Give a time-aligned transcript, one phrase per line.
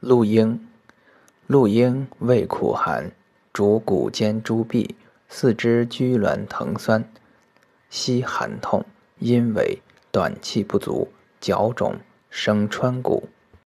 [0.00, 0.60] 鹿英，
[1.46, 3.10] 鹿英味苦寒，
[3.54, 4.90] 主骨间诸痹，
[5.26, 7.02] 四肢拘挛疼酸，
[7.88, 8.84] 膝寒痛，
[9.20, 9.78] 阴痿，
[10.12, 11.08] 短气不足，
[11.40, 11.96] 脚肿，
[12.28, 13.26] 生川谷。